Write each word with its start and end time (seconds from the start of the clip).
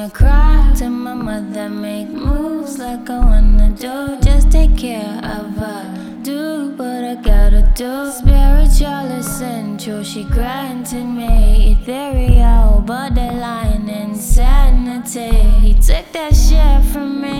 wanna 0.00 0.12
cry 0.12 0.72
to 0.74 0.88
my 0.88 1.12
mother, 1.12 1.68
make 1.68 2.08
moves 2.08 2.78
like 2.78 3.10
I 3.10 3.18
wanna 3.18 3.68
do. 3.68 4.18
Just 4.22 4.50
take 4.50 4.74
care 4.74 5.20
of 5.22 5.54
her. 5.56 6.22
Do 6.22 6.70
what 6.76 7.04
I 7.04 7.16
gotta 7.16 7.70
do. 7.74 8.10
Spiritual 8.10 9.06
essential, 9.20 10.02
she 10.02 10.24
granted 10.24 11.04
me 11.04 11.72
ethereal, 11.72 12.80
borderline 12.80 13.90
insanity. 13.90 15.36
He 15.60 15.74
took 15.74 16.10
that 16.12 16.34
shit 16.34 16.82
from 16.92 17.20
me. 17.20 17.38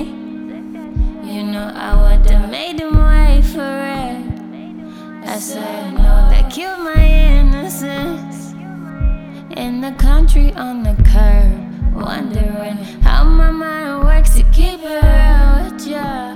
You 1.25 1.45
know 1.45 1.73
I 1.75 1.91
would've 2.03 2.51
made 2.51 2.79
him 2.79 2.95
wait 2.95 3.43
for 3.43 3.75
it. 4.05 4.21
I 5.27 5.39
said 5.39 5.95
no, 5.95 6.29
that 6.31 6.51
killed 6.53 6.81
my 6.81 7.03
innocence. 7.03 8.53
In 9.57 9.81
the 9.81 9.93
country 9.93 10.53
on 10.55 10.83
the 10.83 10.95
curb, 11.11 11.70
wondering 11.93 12.77
how 13.03 13.25
my 13.25 13.51
mind 13.51 14.05
works 14.05 14.35
to 14.35 14.43
keep 14.53 14.81
it 14.83 15.03
real 15.03 15.65
with 15.65 15.87
ya. 15.87 16.35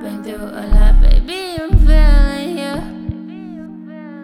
Been 0.00 0.22
through 0.22 0.36
a 0.36 0.64
lot, 0.74 1.00
baby, 1.00 1.56
I'm 1.60 1.70
feeling 1.86 2.58
you. 2.58 2.76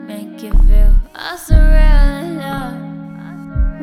Make 0.07 0.43
you 0.43 0.53
feel 0.67 0.95
all 1.15 1.37
surreal 1.37 2.23
in 2.25 2.39
love. 2.39 2.79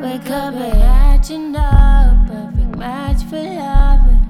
Wake 0.00 0.30
up 0.30 0.54
and 0.54 1.30
you 1.30 1.54
up, 1.58 2.26
perfect 2.26 2.76
match 2.76 3.22
for 3.30 3.36
loving. 3.36 4.22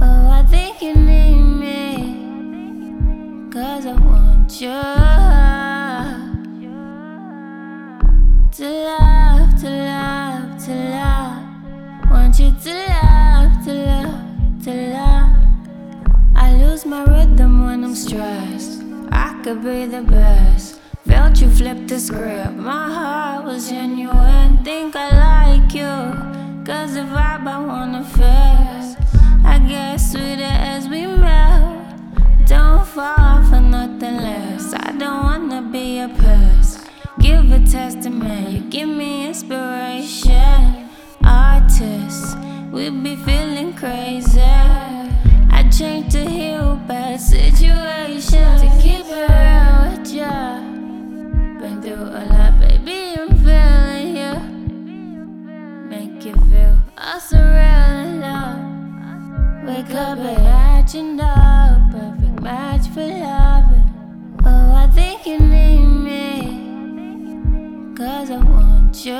Oh, 0.00 0.28
I 0.30 0.42
think 0.50 0.82
you 0.82 0.94
need 0.94 1.40
me, 1.62 1.86
cause 3.52 3.86
I 3.86 3.92
want 3.92 4.60
you. 4.60 4.91
Could 19.52 19.64
be 19.64 19.84
the 19.84 20.00
best. 20.02 20.80
Felt 21.06 21.38
you 21.42 21.50
flip 21.50 21.86
the 21.86 22.00
script. 22.00 22.52
My 22.52 22.88
heart 22.96 23.44
was 23.44 23.68
genuine. 23.68 24.56
Think 24.64 24.96
I 24.96 25.08
like 25.26 25.74
you. 25.74 25.94
Cause 26.64 26.94
the 26.94 27.04
vibe 27.14 27.46
I 27.56 27.58
wanna 27.72 28.04
feel. 28.16 28.84
I 29.44 29.58
get 29.68 29.96
sweeter 29.98 30.54
as 30.72 30.88
we 30.88 31.06
melt. 31.06 31.84
Don't 32.46 32.86
fall 32.86 33.42
for 33.50 33.60
nothing 33.60 34.16
less. 34.28 34.72
I 34.72 34.92
don't 34.92 35.22
wanna 35.28 35.60
be 35.60 35.98
a 35.98 36.08
pest. 36.08 36.88
Give 37.18 37.52
a 37.52 37.60
testament, 37.60 38.48
you 38.52 38.60
give 38.70 38.88
me 38.88 39.26
inspiration. 39.28 40.88
Artists, 41.24 42.34
we 42.72 42.88
be 42.88 43.16
feeling 43.16 43.74
crazy. 43.74 44.51
Love. 59.92 60.18
Wake 60.18 60.38
up 60.38 60.94
and 60.94 61.92
perfect 61.92 62.40
match 62.40 62.88
for 62.88 63.06
loving. 63.06 63.88
Oh, 64.44 64.74
I 64.74 64.86
think 64.94 65.26
you 65.26 65.38
need 65.38 65.84
me. 65.84 66.30
Cause 67.96 68.30
I 68.30 68.36
want 68.36 69.04
you 69.04 69.12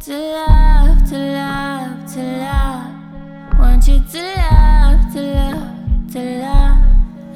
to 0.00 0.18
love, 0.36 1.08
to 1.10 1.18
love, 1.18 2.12
to 2.14 2.20
love. 2.44 3.58
Want 3.58 3.88
you 3.88 3.98
to 4.12 4.20
love, 4.40 5.12
to 5.12 5.20
love, 5.20 6.12
to 6.12 6.20
love. 6.40 6.78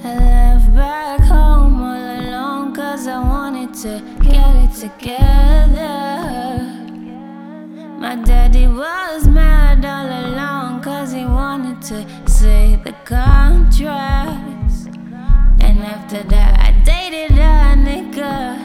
I 0.02 0.06
left 0.14 0.74
back 0.74 1.20
home 1.20 1.82
all 1.82 2.20
alone 2.20 2.74
cause 2.74 3.06
I 3.06 3.18
wanted 3.18 3.74
to 3.82 4.02
get 4.22 4.56
it 4.64 4.72
together. 4.74 6.49
My 8.00 8.16
daddy 8.16 8.66
was 8.66 9.28
mad 9.28 9.84
all 9.84 10.08
along 10.08 10.80
cause 10.80 11.12
he 11.12 11.26
wanted 11.26 11.82
to 11.82 11.98
see 12.26 12.76
the 12.76 12.94
contracts. 13.04 14.86
And 15.60 15.80
after 15.80 16.22
that, 16.22 16.58
I 16.58 16.70
dated 16.82 17.36
a 17.36 17.76
nigga. 17.76 18.56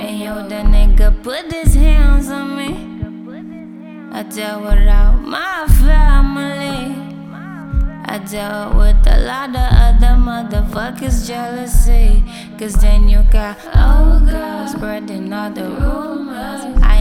And 0.00 0.18
yo, 0.18 0.48
the 0.48 0.62
nigga 0.66 1.22
put 1.22 1.52
his 1.52 1.74
hands 1.74 2.28
on 2.28 2.56
me. 2.56 2.72
I 4.10 4.24
dealt 4.24 4.64
without 4.64 5.22
my 5.22 5.66
family. 5.86 7.04
I 8.06 8.18
dealt 8.18 8.74
with 8.74 9.06
a 9.06 9.18
lot 9.30 9.50
of 9.50 9.68
other 9.86 10.16
motherfuckers' 10.28 11.26
jealousy. 11.28 12.24
Cause 12.58 12.74
then 12.74 13.08
you 13.08 13.22
got 13.30 13.56
old 13.76 14.28
girls 14.28 14.72
spreading 14.72 15.32
all 15.32 15.50
the 15.50 15.64
rumors. 15.64 16.62
I 16.82 16.93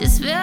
Just 0.00 0.22
feel 0.22 0.39